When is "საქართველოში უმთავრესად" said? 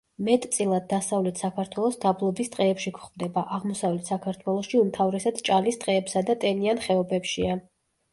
4.13-5.43